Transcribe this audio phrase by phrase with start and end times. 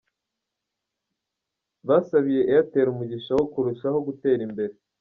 [1.87, 4.73] Basabiye Airtel umugisha wo kurushaho gutera imbere.